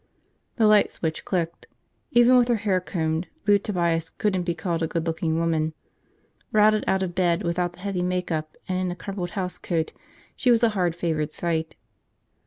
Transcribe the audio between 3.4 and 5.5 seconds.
Lou Tobias couldn't be called a good looking